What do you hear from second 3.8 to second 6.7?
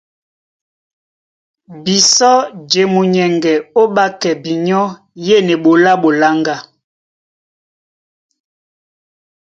ɓákɛ binyɔ́ yên eɓoló á ɓoláŋgá.